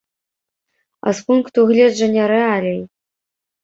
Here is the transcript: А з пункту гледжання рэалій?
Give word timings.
А 1.07 1.15
з 1.21 1.23
пункту 1.29 1.59
гледжання 1.75 2.23
рэалій? 2.35 2.79